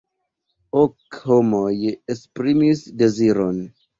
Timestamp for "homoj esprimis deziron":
1.25-3.63